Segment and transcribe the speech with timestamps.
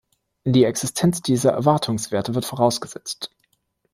[0.45, 3.29] Die Existenz dieser Erwartungswerte wird vorausgesetzt.